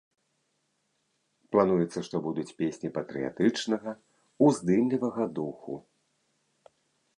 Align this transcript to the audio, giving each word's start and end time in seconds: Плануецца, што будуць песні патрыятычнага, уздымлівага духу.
Плануецца, 1.55 1.99
што 2.07 2.15
будуць 2.29 2.55
песні 2.63 2.89
патрыятычнага, 2.97 3.95
уздымлівага 4.49 5.23
духу. 5.39 5.81